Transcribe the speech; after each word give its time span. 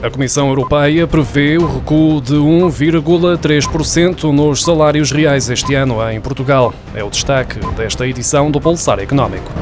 A 0.00 0.08
Comissão 0.08 0.48
Europeia 0.48 1.08
prevê 1.08 1.58
o 1.58 1.66
recuo 1.66 2.20
de 2.20 2.34
1,3% 2.34 4.30
nos 4.32 4.62
salários 4.62 5.10
reais 5.10 5.50
este 5.50 5.74
ano 5.74 5.96
em 6.08 6.20
Portugal. 6.20 6.72
É 6.94 7.02
o 7.02 7.10
destaque 7.10 7.58
desta 7.76 8.06
edição 8.06 8.48
do 8.48 8.60
Pulsar 8.60 9.00
Económico. 9.00 9.52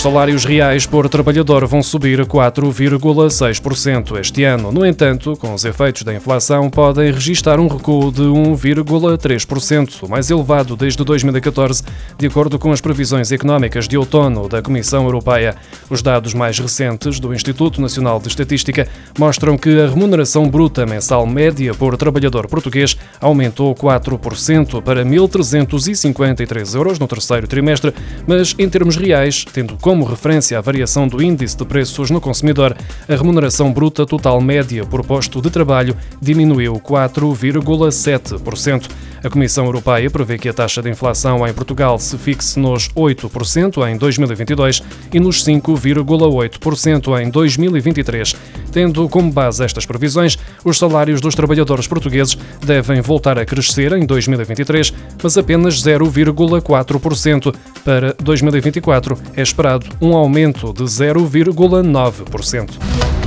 Os 0.00 0.04
salários 0.04 0.46
reais 0.46 0.86
por 0.86 1.06
trabalhador 1.10 1.66
vão 1.66 1.82
subir 1.82 2.24
4,6% 2.24 4.18
este 4.18 4.44
ano. 4.44 4.72
No 4.72 4.86
entanto, 4.86 5.36
com 5.36 5.52
os 5.52 5.62
efeitos 5.66 6.04
da 6.04 6.14
inflação, 6.14 6.70
podem 6.70 7.12
registrar 7.12 7.60
um 7.60 7.68
recuo 7.68 8.10
de 8.10 8.22
1,3%, 8.22 10.04
o 10.04 10.08
mais 10.08 10.30
elevado 10.30 10.74
desde 10.74 11.04
2014, 11.04 11.82
de 12.16 12.26
acordo 12.26 12.58
com 12.58 12.72
as 12.72 12.80
previsões 12.80 13.30
económicas 13.30 13.86
de 13.86 13.98
outono 13.98 14.48
da 14.48 14.62
Comissão 14.62 15.04
Europeia. 15.04 15.54
Os 15.90 16.00
dados 16.00 16.32
mais 16.32 16.58
recentes 16.58 17.20
do 17.20 17.34
Instituto 17.34 17.78
Nacional 17.78 18.18
de 18.18 18.28
Estatística 18.28 18.88
mostram 19.18 19.58
que 19.58 19.82
a 19.82 19.86
remuneração 19.86 20.48
bruta 20.48 20.86
mensal 20.86 21.26
média 21.26 21.74
por 21.74 21.94
trabalhador 21.98 22.48
português 22.48 22.96
aumentou 23.20 23.74
4% 23.74 24.80
para 24.80 25.04
1.353 25.04 26.74
euros 26.74 26.98
no 26.98 27.06
terceiro 27.06 27.46
trimestre, 27.46 27.92
mas 28.26 28.54
em 28.58 28.66
termos 28.66 28.96
reais, 28.96 29.44
tendo 29.52 29.76
como 29.90 30.04
referência 30.04 30.56
a 30.56 30.60
variação 30.60 31.08
do 31.08 31.20
índice 31.20 31.56
de 31.56 31.64
preços 31.64 32.12
no 32.12 32.20
consumidor, 32.20 32.76
a 33.08 33.16
remuneração 33.16 33.72
bruta 33.72 34.06
total 34.06 34.40
média 34.40 34.86
por 34.86 35.04
posto 35.04 35.42
de 35.42 35.50
trabalho 35.50 35.96
diminuiu 36.22 36.74
4,7%. 36.74 38.88
A 39.22 39.28
Comissão 39.28 39.66
Europeia 39.66 40.10
prevê 40.10 40.38
que 40.38 40.48
a 40.48 40.52
taxa 40.52 40.80
de 40.80 40.88
inflação 40.88 41.46
em 41.46 41.52
Portugal 41.52 41.98
se 41.98 42.16
fixe 42.16 42.58
nos 42.58 42.88
8% 42.90 43.86
em 43.88 43.98
2022 43.98 44.82
e 45.12 45.20
nos 45.20 45.44
5,8% 45.44 47.20
em 47.20 47.28
2023. 47.28 48.34
Tendo 48.72 49.06
como 49.08 49.30
base 49.30 49.62
estas 49.62 49.84
previsões, 49.84 50.38
os 50.64 50.78
salários 50.78 51.20
dos 51.20 51.34
trabalhadores 51.34 51.86
portugueses 51.86 52.38
devem 52.64 53.02
voltar 53.02 53.38
a 53.38 53.44
crescer 53.44 53.92
em 53.92 54.06
2023, 54.06 54.94
mas 55.22 55.36
apenas 55.36 55.82
0,4%. 55.82 57.54
Para 57.84 58.14
2024 58.22 59.18
é 59.36 59.42
esperado 59.42 59.86
um 60.00 60.16
aumento 60.16 60.72
de 60.72 60.84
0,9%. 60.84 63.19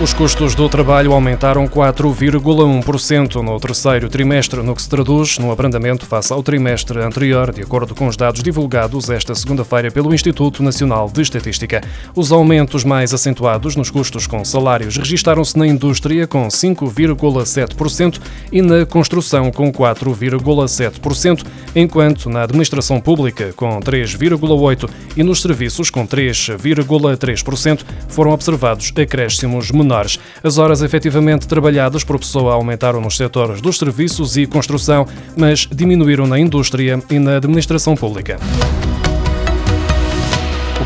Os 0.00 0.14
custos 0.14 0.54
do 0.54 0.68
trabalho 0.68 1.12
aumentaram 1.12 1.66
4,1% 1.66 3.42
no 3.42 3.58
terceiro 3.58 4.08
trimestre, 4.08 4.62
no 4.62 4.72
que 4.72 4.80
se 4.80 4.88
traduz 4.88 5.38
no 5.38 5.50
abrandamento 5.50 6.06
face 6.06 6.32
ao 6.32 6.40
trimestre 6.40 7.00
anterior, 7.00 7.52
de 7.52 7.62
acordo 7.62 7.96
com 7.96 8.06
os 8.06 8.16
dados 8.16 8.40
divulgados 8.40 9.10
esta 9.10 9.34
segunda-feira 9.34 9.90
pelo 9.90 10.14
Instituto 10.14 10.62
Nacional 10.62 11.10
de 11.12 11.22
Estatística. 11.22 11.80
Os 12.14 12.30
aumentos 12.30 12.84
mais 12.84 13.12
acentuados 13.12 13.74
nos 13.74 13.90
custos 13.90 14.24
com 14.24 14.44
salários 14.44 14.96
registaram-se 14.96 15.58
na 15.58 15.66
indústria, 15.66 16.28
com 16.28 16.46
5,7%, 16.46 18.20
e 18.52 18.62
na 18.62 18.86
construção, 18.86 19.50
com 19.50 19.72
4,7%, 19.72 21.44
enquanto 21.74 22.30
na 22.30 22.44
administração 22.44 23.00
pública, 23.00 23.52
com 23.56 23.80
3,8%, 23.80 24.88
e 25.16 25.24
nos 25.24 25.42
serviços, 25.42 25.90
com 25.90 26.06
3,3%, 26.06 27.80
foram 28.06 28.30
observados 28.30 28.92
acréscimos 28.96 29.72
menores 29.72 29.87
menores. 29.88 30.20
As 30.44 30.58
horas 30.58 30.82
efetivamente 30.82 31.48
trabalhadas 31.48 32.04
por 32.04 32.18
pessoa 32.18 32.52
aumentaram 32.52 33.00
nos 33.00 33.16
setores 33.16 33.60
dos 33.62 33.78
serviços 33.78 34.36
e 34.36 34.46
construção, 34.46 35.06
mas 35.34 35.66
diminuíram 35.72 36.26
na 36.26 36.38
indústria 36.38 37.00
e 37.10 37.18
na 37.18 37.36
administração 37.36 37.96
pública. 37.96 38.38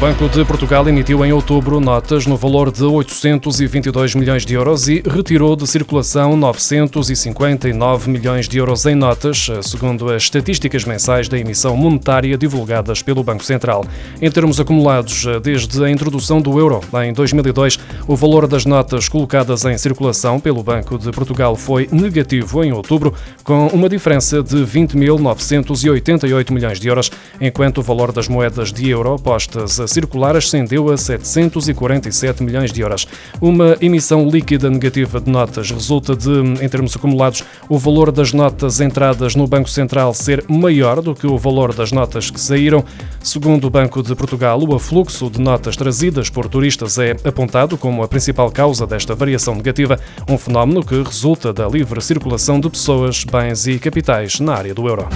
Banco 0.02 0.28
de 0.28 0.44
Portugal 0.44 0.88
emitiu 0.88 1.24
em 1.24 1.32
outubro 1.32 1.78
notas 1.78 2.26
no 2.26 2.36
valor 2.36 2.72
de 2.72 2.82
822 2.82 4.16
milhões 4.16 4.44
de 4.44 4.52
euros 4.52 4.88
e 4.88 5.00
retirou 5.06 5.54
de 5.54 5.64
circulação 5.64 6.36
959 6.36 8.10
milhões 8.10 8.48
de 8.48 8.58
euros 8.58 8.84
em 8.84 8.96
notas, 8.96 9.46
segundo 9.62 10.12
as 10.12 10.24
estatísticas 10.24 10.84
mensais 10.84 11.28
da 11.28 11.38
emissão 11.38 11.76
monetária 11.76 12.36
divulgadas 12.36 13.00
pelo 13.00 13.22
Banco 13.22 13.44
Central. 13.44 13.84
Em 14.20 14.28
termos 14.28 14.58
acumulados, 14.58 15.24
desde 15.41 15.84
a 15.84 15.88
introdução 15.88 16.41
do 16.41 16.58
euro 16.58 16.80
em 17.04 17.12
2002, 17.12 17.78
o 18.08 18.16
valor 18.16 18.48
das 18.48 18.66
notas 18.66 19.08
colocadas 19.08 19.64
em 19.64 19.78
circulação 19.78 20.41
pelo 20.41 20.64
Banco 20.64 20.98
de 20.98 21.12
Portugal 21.12 21.54
foi 21.54 21.88
negativo 21.92 22.64
em 22.64 22.72
outubro, 22.72 23.14
com 23.44 23.68
uma 23.68 23.88
diferença 23.88 24.42
de 24.42 24.56
20.988 24.66 26.50
milhões 26.50 26.80
de 26.80 26.88
euros, 26.88 27.08
enquanto 27.41 27.78
o 27.78 27.82
valor 27.82 28.10
das 28.10 28.26
moedas 28.26 28.72
de 28.72 28.91
euro 28.91 29.14
postas 29.16 29.78
a 29.78 29.91
circular 29.92 30.36
ascendeu 30.36 30.91
a 30.91 30.97
747 30.97 32.42
milhões 32.42 32.72
de 32.72 32.80
euros. 32.80 33.06
Uma 33.41 33.76
emissão 33.80 34.28
líquida 34.28 34.70
negativa 34.70 35.20
de 35.20 35.30
notas 35.30 35.70
resulta 35.70 36.16
de, 36.16 36.30
em 36.62 36.69
termos 36.69 36.97
acumulados, 36.97 37.44
o 37.69 37.78
valor 37.78 38.10
das 38.10 38.32
notas 38.32 38.80
entradas 38.80 39.34
no 39.34 39.47
Banco 39.47 39.69
Central 39.69 40.14
ser 40.14 40.44
maior 40.48 41.00
do 41.00 41.14
que 41.14 41.26
o 41.26 41.36
valor 41.36 41.75
das 41.75 41.92
notas 41.92 42.30
que 42.30 42.41
saíram. 42.41 42.84
Segundo 43.22 43.66
o 43.66 43.70
Banco 43.70 44.03
de 44.03 44.14
Portugal, 44.14 44.60
o 44.62 44.75
afluxo 44.75 45.30
de 45.30 45.41
notas 45.41 45.76
trazidas 45.76 46.30
por 46.30 46.48
turistas 46.48 46.98
é 46.98 47.16
apontado 47.24 47.76
como 47.76 48.03
a 48.03 48.09
principal 48.09 48.50
causa 48.50 48.86
desta 48.86 49.14
variação 49.14 49.54
negativa, 49.54 49.98
um 50.28 50.38
fenómeno 50.38 50.84
que 50.84 51.03
resulta 51.03 51.53
da 51.53 51.69
livre 51.69 52.00
circulação 52.00 52.59
de 52.59 52.70
pessoas, 52.70 53.24
bens 53.24 53.66
e 53.66 53.78
capitais 53.78 54.41
na 54.41 54.54
área 54.54 54.74
do 54.74 54.88
euro. 54.88 55.09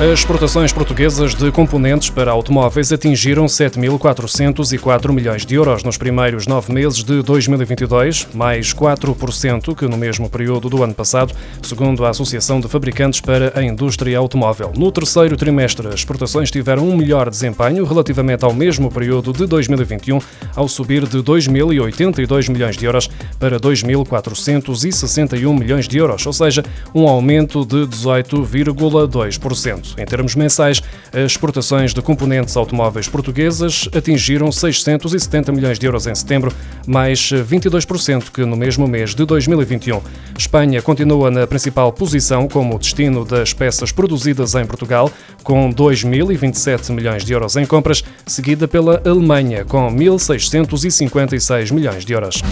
As 0.00 0.20
exportações 0.20 0.72
portuguesas 0.72 1.34
de 1.34 1.52
componentes 1.52 2.08
para 2.08 2.30
automóveis 2.30 2.90
atingiram 2.90 3.44
7.404 3.44 5.12
milhões 5.12 5.44
de 5.44 5.54
euros 5.54 5.84
nos 5.84 5.98
primeiros 5.98 6.46
nove 6.46 6.72
meses 6.72 7.04
de 7.04 7.22
2022, 7.22 8.28
mais 8.32 8.72
4% 8.72 9.74
que 9.74 9.86
no 9.86 9.98
mesmo 9.98 10.30
período 10.30 10.70
do 10.70 10.82
ano 10.82 10.94
passado, 10.94 11.34
segundo 11.62 12.06
a 12.06 12.08
Associação 12.08 12.60
de 12.60 12.66
Fabricantes 12.66 13.20
para 13.20 13.52
a 13.54 13.62
Indústria 13.62 14.16
Automóvel. 14.16 14.72
No 14.74 14.90
terceiro 14.90 15.36
trimestre, 15.36 15.88
as 15.88 15.96
exportações 15.96 16.50
tiveram 16.50 16.88
um 16.88 16.96
melhor 16.96 17.28
desempenho 17.28 17.84
relativamente 17.84 18.42
ao 18.42 18.54
mesmo 18.54 18.90
período 18.90 19.34
de 19.34 19.44
2021, 19.44 20.18
ao 20.56 20.66
subir 20.66 21.06
de 21.06 21.18
2.082 21.18 22.50
milhões 22.50 22.78
de 22.78 22.86
euros 22.86 23.10
para 23.38 23.60
2.461 23.60 25.58
milhões 25.58 25.86
de 25.86 25.98
euros, 25.98 26.24
ou 26.24 26.32
seja, 26.32 26.64
um 26.94 27.06
aumento 27.06 27.66
de 27.66 27.86
18,2%. 27.86 29.89
Em 29.98 30.04
termos 30.04 30.34
mensais, 30.34 30.82
as 31.12 31.32
exportações 31.32 31.92
de 31.92 32.02
componentes 32.02 32.56
automóveis 32.56 33.08
portuguesas 33.08 33.88
atingiram 33.94 34.50
670 34.50 35.52
milhões 35.52 35.78
de 35.78 35.86
euros 35.86 36.06
em 36.06 36.14
setembro, 36.14 36.52
mais 36.86 37.30
22% 37.30 38.30
que 38.32 38.44
no 38.44 38.56
mesmo 38.56 38.86
mês 38.86 39.14
de 39.14 39.24
2021. 39.24 40.00
Espanha 40.36 40.82
continua 40.82 41.30
na 41.30 41.46
principal 41.46 41.92
posição 41.92 42.48
como 42.48 42.78
destino 42.78 43.24
das 43.24 43.52
peças 43.52 43.92
produzidas 43.92 44.54
em 44.54 44.64
Portugal, 44.64 45.10
com 45.42 45.72
2.027 45.72 46.92
milhões 46.92 47.24
de 47.24 47.32
euros 47.32 47.56
em 47.56 47.66
compras, 47.66 48.04
seguida 48.26 48.66
pela 48.66 49.02
Alemanha, 49.04 49.64
com 49.64 49.90
1.656 49.90 51.72
milhões 51.72 52.04
de 52.04 52.12
euros. 52.12 52.42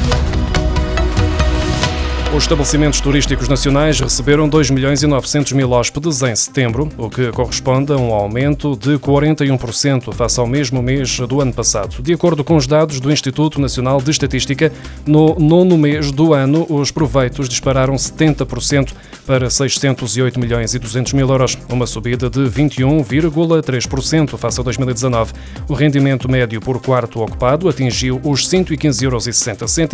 Os 2.31 2.43
estabelecimentos 2.43 3.01
turísticos 3.01 3.49
nacionais 3.49 3.99
receberam 3.99 4.47
2 4.47 4.69
milhões 4.69 5.03
e 5.03 5.07
900 5.07 5.53
mil 5.53 5.73
hóspedes 5.73 6.21
em 6.23 6.37
setembro, 6.37 6.87
o 6.99 7.09
que 7.09 7.33
corresponde 7.33 7.91
a 7.91 7.97
um 7.97 8.13
aumento 8.13 8.77
de 8.77 8.99
41% 8.99 10.13
face 10.13 10.39
ao 10.39 10.47
mesmo 10.47 10.83
mês 10.83 11.19
do 11.21 11.41
ano 11.41 11.55
passado. 11.55 12.03
De 12.03 12.13
acordo 12.13 12.45
com 12.45 12.57
os 12.57 12.67
dados 12.67 13.01
do 13.01 13.11
Instituto 13.11 13.59
Nacional 13.59 14.03
de 14.03 14.11
Estatística, 14.11 14.71
no 15.07 15.37
nono 15.37 15.79
mês 15.79 16.13
do 16.13 16.35
ano, 16.35 16.67
os 16.69 16.91
proveitos 16.91 17.49
dispararam 17.49 17.95
70% 17.95 18.93
para 19.27 19.49
608 19.49 20.39
milhões 20.39 20.75
e 20.75 20.79
200 20.79 21.15
mil 21.15 21.29
euros, 21.31 21.57
uma 21.71 21.87
subida 21.87 22.29
de 22.29 22.41
21,3% 22.41 24.37
face 24.37 24.61
a 24.61 24.63
2019. 24.63 25.33
O 25.67 25.73
rendimento 25.73 26.31
médio 26.31 26.61
por 26.61 26.79
quarto 26.81 27.23
ocupado 27.23 27.71
atingiu 27.71 28.21
os 28.23 28.47
115,60 28.47 29.03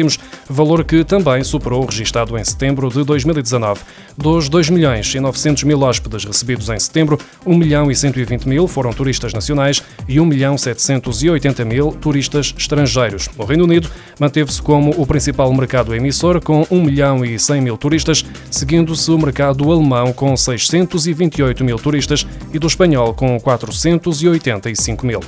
euros, 0.01 0.19
valor 0.51 0.85
que 0.85 1.05
também 1.05 1.45
superou 1.45 1.85
o 1.85 1.87
registrado 1.87 2.24
em 2.39 2.45
setembro 2.45 2.89
de 2.89 3.05
2019. 3.05 3.83
Dos 4.17 4.49
2 4.49 4.71
milhões 4.71 5.15
e 5.15 5.21
900 5.21 5.65
mil 5.65 5.81
hóspedes 5.83 6.25
recebidos 6.25 6.69
em 6.69 6.79
setembro, 6.79 7.19
1 7.45 7.55
milhão 7.57 7.91
e 7.91 7.95
120 7.95 8.49
mil 8.49 8.67
foram 8.67 8.93
turistas 8.93 9.33
nacionais 9.33 9.83
e 10.09 10.19
1 10.19 10.25
milhão 10.25 10.57
780 10.57 11.65
mil 11.65 11.93
turistas 11.93 12.55
estrangeiros. 12.57 13.29
O 13.37 13.45
Reino 13.45 13.65
Unido 13.65 13.91
manteve-se 14.19 14.63
como 14.63 14.91
o 14.97 15.07
principal 15.07 15.53
mercado 15.53 15.95
emissor, 15.95 16.41
com 16.41 16.67
1 16.71 16.83
milhão 16.83 17.25
e 17.25 17.39
100 17.39 17.61
mil 17.61 17.77
turistas, 17.77 18.25
seguindo-se 18.51 19.11
o 19.11 19.19
mercado 19.19 19.71
alemão 19.71 20.13
com 20.13 20.37
628 20.37 21.65
mil 21.65 21.77
turistas 21.79 22.27
e 22.53 22.59
do 22.59 22.67
espanhol 22.67 23.13
com 23.15 23.39
485 23.39 25.07
mil. 25.07 25.21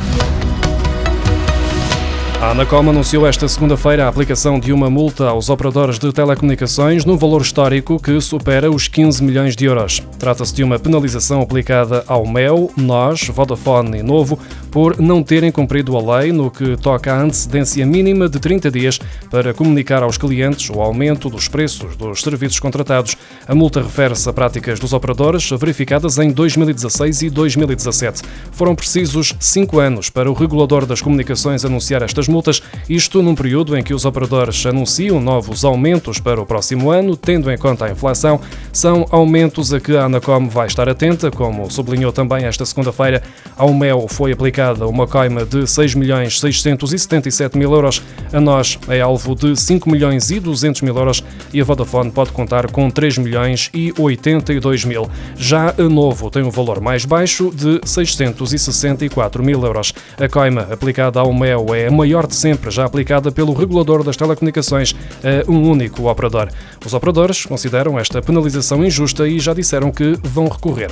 A 2.39 2.51
Anacom 2.51 2.91
anunciou 2.91 3.27
esta 3.27 3.49
segunda-feira 3.49 4.05
a 4.05 4.09
aplicação 4.09 4.61
de 4.61 4.71
uma 4.71 4.91
multa 4.91 5.27
aos 5.27 5.49
operadores 5.49 5.99
de 5.99 6.13
telecomunicações 6.13 7.03
num 7.07 7.17
valor 7.17 7.41
histórico 7.41 7.99
que 7.99 8.21
supera 8.21 8.71
os 8.71 8.89
15 8.89 9.25
milhões 9.25 9.57
de 9.57 9.65
euros. 9.65 10.03
Trata-se 10.19 10.55
de 10.55 10.63
uma 10.63 10.79
penalização 10.79 11.41
aplicada 11.41 12.05
ao 12.07 12.27
MEL, 12.27 12.71
NOS, 12.77 13.29
Vodafone 13.29 13.99
e 13.99 14.03
Novo 14.03 14.39
por 14.71 15.01
não 15.01 15.23
terem 15.23 15.51
cumprido 15.51 15.97
a 15.97 16.19
lei 16.19 16.31
no 16.31 16.51
que 16.51 16.77
toca 16.77 17.15
à 17.15 17.23
antecedência 17.23 17.87
mínima 17.87 18.29
de 18.29 18.39
30 18.39 18.71
dias 18.71 18.99
para 19.31 19.55
comunicar 19.55 20.03
aos 20.03 20.19
clientes 20.19 20.69
o 20.69 20.83
aumento 20.83 21.31
dos 21.31 21.49
preços 21.49 21.97
dos 21.97 22.21
serviços 22.21 22.61
contratados. 22.61 23.17
A 23.49 23.55
multa 23.55 23.81
refere-se 23.81 24.29
a 24.29 24.33
práticas 24.35 24.79
dos 24.79 24.93
operadores 24.93 25.49
verificadas 25.59 26.19
em 26.19 26.31
2016 26.31 27.23
e 27.23 27.31
2017. 27.31 28.23
Foram 28.53 28.75
precisos 28.75 29.35
cinco 29.41 29.79
anos 29.79 30.11
para 30.11 30.31
o 30.31 30.35
regulador 30.35 30.85
das 30.85 31.01
comunicações 31.01 31.65
anunciar 31.65 32.03
estas 32.03 32.26
das 32.27 32.29
multas, 32.29 32.63
isto 32.89 33.23
num 33.23 33.35
período 33.35 33.77
em 33.77 33.83
que 33.83 33.95
os 33.95 34.05
operadores 34.05 34.65
anunciam 34.67 35.21
novos 35.21 35.65
aumentos 35.65 36.19
para 36.19 36.41
o 36.41 36.47
próximo 36.47 36.91
ano, 36.91 37.17
tendo 37.17 37.51
em 37.51 37.57
conta 37.57 37.87
a 37.87 37.91
inflação. 37.91 38.41
São 38.73 39.07
aumentos 39.11 39.73
a 39.73 39.81
que 39.81 39.97
a 39.97 40.05
Anacom 40.05 40.49
vai 40.49 40.67
estar 40.67 40.89
atenta, 40.89 41.31
como 41.31 41.71
sublinhou 41.71 42.13
também 42.13 42.45
esta 42.45 42.67
segunda-feira. 42.67 43.23
Ao 43.57 43.73
MEL 43.73 44.07
foi 44.09 44.33
aplicada 44.33 44.87
uma 44.87 45.07
coima 45.07 45.45
de 45.45 45.67
6 45.67 45.95
milhões 45.95 46.41
677 46.41 47.57
mil 47.57 47.73
euros, 47.73 48.03
a 48.33 48.41
nós 48.41 48.79
é 48.89 49.01
alvo 49.01 49.35
de 49.35 49.57
5 49.57 49.89
milhões 49.91 50.31
e 50.31 50.41
200 50.41 50.83
mil 50.83 50.97
euros 50.97 51.23
e 51.53 51.61
a 51.61 51.65
Vodafone 51.65 52.11
pode 52.11 52.33
contar 52.33 52.71
com 52.71 52.91
3 52.91 53.19
milhões 53.19 53.71
e 53.73 53.93
82 53.97 54.85
mil. 54.85 55.09
Já 55.37 55.71
a 55.79 55.83
Novo 55.83 56.31
tem 56.31 56.43
um 56.43 56.51
valor 56.51 56.81
mais 56.81 57.05
baixo 57.05 57.53
de 57.55 57.81
664 57.85 59.43
mil 59.43 59.65
euros. 59.65 59.93
A 60.19 60.29
coima 60.29 60.63
aplicada 60.71 61.21
ao 61.21 61.33
MEL 61.33 61.75
é 61.75 61.87
a 61.87 61.91
maior 61.91 62.16
maior 62.17 62.27
de 62.27 62.35
sempre, 62.35 62.71
já 62.71 62.87
aplicada 62.87 63.31
pelo 63.31 63.53
regulador 63.53 64.03
das 64.03 64.17
telecomunicações 64.17 64.95
a 65.23 65.51
um 65.51 65.71
único 65.71 66.09
operador. 66.09 66.49
Os 66.85 66.95
operadores 66.95 67.45
consideram 67.45 67.99
esta 67.99 68.23
penalização 68.23 68.83
injusta 68.83 69.29
e 69.29 69.39
já 69.39 69.53
disseram 69.53 69.93
que 69.93 70.19
vão 70.23 70.49
recorrer. 70.49 70.91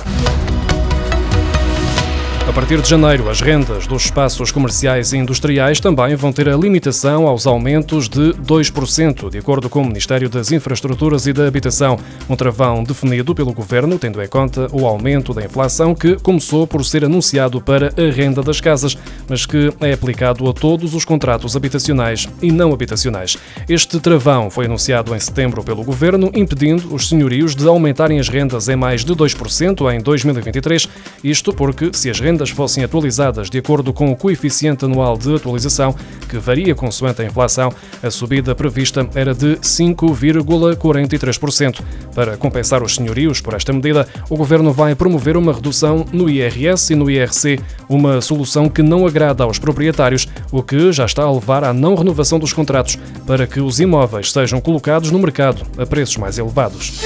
A 2.47 2.53
partir 2.53 2.79
de 2.79 2.87
janeiro, 2.87 3.27
as 3.27 3.41
rendas 3.41 3.87
dos 3.87 4.05
espaços 4.05 4.51
comerciais 4.51 5.11
e 5.11 5.17
industriais 5.17 5.79
também 5.79 6.15
vão 6.15 6.31
ter 6.31 6.47
a 6.47 6.55
limitação 6.55 7.25
aos 7.25 7.47
aumentos 7.47 8.07
de 8.07 8.33
2%, 8.33 9.31
de 9.31 9.39
acordo 9.39 9.67
com 9.67 9.81
o 9.81 9.85
Ministério 9.85 10.29
das 10.29 10.51
Infraestruturas 10.51 11.25
e 11.25 11.33
da 11.33 11.47
Habitação. 11.47 11.97
Um 12.29 12.35
travão 12.35 12.83
definido 12.83 13.33
pelo 13.33 13.51
Governo, 13.51 13.97
tendo 13.97 14.21
em 14.21 14.27
conta 14.27 14.67
o 14.71 14.85
aumento 14.85 15.33
da 15.33 15.43
inflação 15.43 15.95
que 15.95 16.17
começou 16.17 16.67
por 16.67 16.85
ser 16.85 17.03
anunciado 17.03 17.59
para 17.59 17.91
a 17.97 18.11
renda 18.11 18.43
das 18.43 18.61
casas, 18.61 18.95
mas 19.27 19.47
que 19.47 19.73
é 19.81 19.93
aplicado 19.93 20.47
a 20.47 20.53
todos 20.53 20.93
os 20.93 21.03
contratos 21.03 21.55
habitacionais 21.55 22.29
e 22.43 22.51
não 22.51 22.71
habitacionais. 22.71 23.37
Este 23.67 23.99
travão 23.99 24.51
foi 24.51 24.65
anunciado 24.65 25.15
em 25.15 25.19
setembro 25.19 25.63
pelo 25.63 25.83
Governo, 25.83 26.31
impedindo 26.33 26.93
os 26.93 27.09
senhorios 27.09 27.55
de 27.55 27.67
aumentarem 27.67 28.19
as 28.19 28.29
rendas 28.29 28.69
em 28.69 28.75
mais 28.75 29.03
de 29.03 29.13
2% 29.13 29.93
em 29.93 29.99
2023, 29.99 30.87
isto 31.23 31.51
porque, 31.51 31.89
se 31.91 32.07
as 32.09 32.19
rendas 32.19 32.34
rendas 32.35 32.49
fossem 32.49 32.83
atualizadas 32.83 33.49
de 33.49 33.57
acordo 33.57 33.93
com 33.93 34.11
o 34.11 34.15
coeficiente 34.15 34.83
anual 34.83 35.17
de 35.17 35.33
atualização, 35.33 35.95
que 36.27 36.37
varia 36.37 36.75
consoante 36.75 37.21
a 37.21 37.25
inflação, 37.25 37.71
a 38.03 38.11
subida 38.11 38.53
prevista 38.53 39.07
era 39.15 39.33
de 39.33 39.55
5,43%. 39.55 41.79
Para 42.13 42.35
compensar 42.35 42.83
os 42.83 42.95
senhorios 42.95 43.39
por 43.39 43.53
esta 43.53 43.71
medida, 43.71 44.05
o 44.29 44.35
governo 44.35 44.73
vai 44.73 44.93
promover 44.95 45.37
uma 45.37 45.53
redução 45.53 46.05
no 46.11 46.29
IRS 46.29 46.91
e 46.91 46.95
no 46.95 47.09
IRC, 47.09 47.57
uma 47.87 48.19
solução 48.19 48.67
que 48.67 48.81
não 48.81 49.07
agrada 49.07 49.45
aos 49.45 49.57
proprietários, 49.57 50.27
o 50.51 50.61
que 50.61 50.91
já 50.91 51.05
está 51.05 51.23
a 51.23 51.31
levar 51.31 51.63
à 51.63 51.71
não 51.71 51.95
renovação 51.95 52.37
dos 52.37 52.51
contratos 52.51 52.99
para 53.25 53.47
que 53.47 53.61
os 53.61 53.79
imóveis 53.79 54.29
sejam 54.29 54.59
colocados 54.59 55.09
no 55.09 55.19
mercado 55.19 55.65
a 55.77 55.85
preços 55.85 56.17
mais 56.17 56.37
elevados. 56.37 56.99